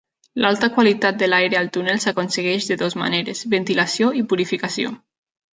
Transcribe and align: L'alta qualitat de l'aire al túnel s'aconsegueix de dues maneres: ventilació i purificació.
L'alta 0.43 0.69
qualitat 0.77 1.19
de 1.23 1.27
l'aire 1.27 1.59
al 1.59 1.69
túnel 1.75 2.01
s'aconsegueix 2.05 2.71
de 2.71 2.79
dues 2.85 2.97
maneres: 3.03 3.45
ventilació 3.55 4.13
i 4.23 4.29
purificació. 4.33 4.99